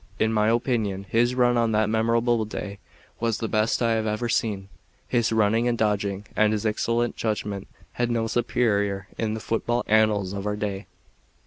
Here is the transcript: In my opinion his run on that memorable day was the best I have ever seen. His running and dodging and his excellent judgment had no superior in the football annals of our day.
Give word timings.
In 0.17 0.33
my 0.33 0.49
opinion 0.49 1.03
his 1.07 1.35
run 1.35 1.57
on 1.57 1.73
that 1.73 1.87
memorable 1.87 2.43
day 2.43 2.79
was 3.19 3.37
the 3.37 3.47
best 3.47 3.83
I 3.83 3.91
have 3.91 4.07
ever 4.07 4.27
seen. 4.29 4.67
His 5.07 5.31
running 5.31 5.67
and 5.67 5.77
dodging 5.77 6.25
and 6.35 6.53
his 6.53 6.65
excellent 6.65 7.15
judgment 7.15 7.67
had 7.91 8.09
no 8.09 8.25
superior 8.25 9.07
in 9.19 9.35
the 9.35 9.39
football 9.39 9.83
annals 9.85 10.33
of 10.33 10.47
our 10.47 10.55
day. 10.55 10.87